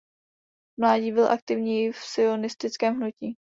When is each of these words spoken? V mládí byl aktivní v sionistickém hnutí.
V 0.77 0.81
mládí 0.81 1.11
byl 1.11 1.31
aktivní 1.31 1.91
v 1.91 1.97
sionistickém 1.97 2.95
hnutí. 2.95 3.37